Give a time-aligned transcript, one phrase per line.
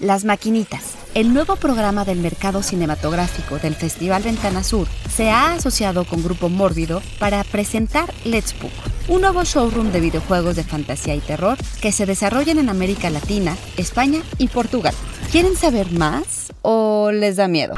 [0.00, 6.04] Las Maquinitas, el nuevo programa del mercado cinematográfico del Festival Ventana Sur, se ha asociado
[6.04, 8.72] con Grupo Mórbido para presentar Let's Book,
[9.08, 13.56] un nuevo showroom de videojuegos de fantasía y terror que se desarrollan en América Latina,
[13.76, 14.94] España y Portugal.
[15.30, 17.74] ¿Quieren saber más o les da miedo?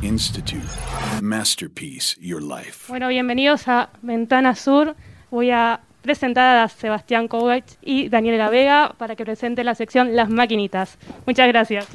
[0.00, 0.66] Institute.
[1.20, 2.86] Masterpiece Your Life.
[2.88, 4.96] Bueno, bienvenidos a Ventana Sur.
[5.30, 10.28] Voy a presentar a Sebastián Kovacs y Daniela Vega para que presente la sección Las
[10.28, 10.98] Maquinitas.
[11.26, 11.88] Muchas gracias.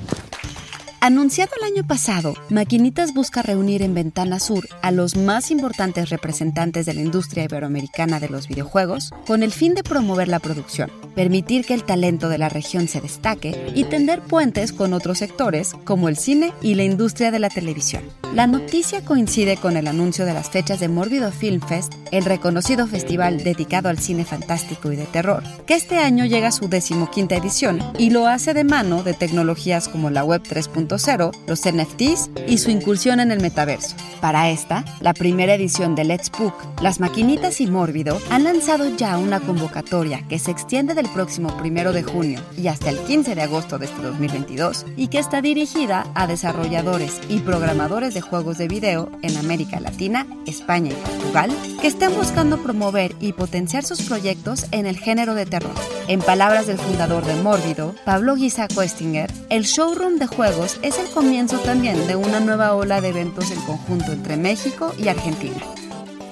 [1.00, 6.88] Anunciado el año pasado, Maquinitas busca reunir en Ventana Sur a los más importantes representantes
[6.88, 11.65] de la industria iberoamericana de los videojuegos con el fin de promover la producción, permitir
[11.65, 16.10] que el talento de la región se destaque y tender puentes con otros sectores como
[16.10, 18.02] el cine y la industria de la televisión.
[18.33, 22.88] La noticia coincide con el anuncio de las fechas de Mórbido Film Fest, el reconocido
[22.88, 27.36] festival dedicado al cine fantástico y de terror, que este año llega a su decimoquinta
[27.36, 32.57] edición y lo hace de mano de tecnologías como la Web 3.0 los NFTs y
[32.57, 33.95] su incursión en el metaverso.
[34.21, 39.17] Para esta, la primera edición de Let's Book, Las Maquinitas y Mórbido han lanzado ya
[39.17, 43.41] una convocatoria que se extiende del próximo 1 de junio y hasta el 15 de
[43.41, 48.67] agosto de este 2022 y que está dirigida a desarrolladores y programadores de juegos de
[48.67, 51.51] video en América Latina, España y Portugal
[51.81, 55.97] que están buscando promover y potenciar sus proyectos en el género de terror.
[56.08, 61.08] En palabras del fundador de Mórbido, Pablo Guisa Questinger, el showroom de juegos es el
[61.08, 65.58] comienzo también de una nueva ola de eventos en conjunto entre México y Argentina.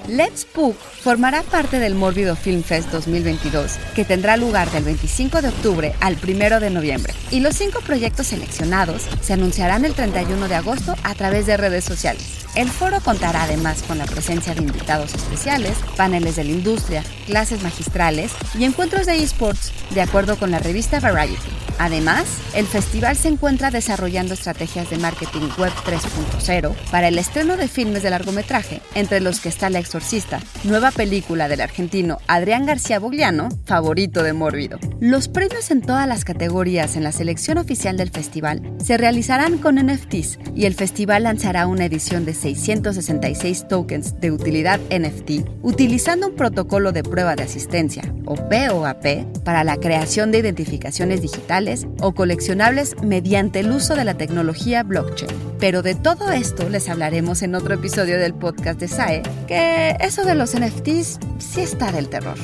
[0.08, 5.48] Let's Book formará parte del Mórbido Film Fest 2022, que tendrá lugar del 25 de
[5.48, 7.12] octubre al 1 de noviembre.
[7.30, 11.84] Y los cinco proyectos seleccionados se anunciarán el 31 de agosto a través de redes
[11.84, 12.45] sociales.
[12.56, 17.62] El foro contará además con la presencia de invitados especiales, paneles de la industria, clases
[17.62, 21.36] magistrales y encuentros de esports, de acuerdo con la revista Variety.
[21.78, 27.68] Además, el festival se encuentra desarrollando estrategias de marketing web 3.0 para el estreno de
[27.68, 32.98] filmes de largometraje, entre los que está La Exorcista, nueva película del argentino Adrián García
[32.98, 34.78] Bogliano, favorito de Mórbido.
[35.00, 39.76] Los premios en todas las categorías en la selección oficial del festival se realizarán con
[39.76, 46.36] NFTs y el festival lanzará una edición de 666 tokens de utilidad NFT utilizando un
[46.36, 52.94] protocolo de prueba de asistencia, o POAP, para la creación de identificaciones digitales o coleccionables
[53.02, 55.30] mediante el uso de la tecnología blockchain.
[55.58, 60.24] Pero de todo esto les hablaremos en otro episodio del podcast de SAE, que eso
[60.24, 62.38] de los NFTs sí está del terror.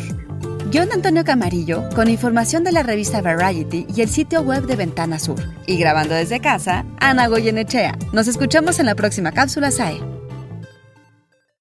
[0.72, 5.18] John Antonio Camarillo, con información de la revista Variety y el sitio web de Ventana
[5.18, 5.38] Sur.
[5.66, 7.98] Y grabando desde casa, Ana Goyenechea.
[8.14, 10.11] Nos escuchamos en la próxima cápsula SAE.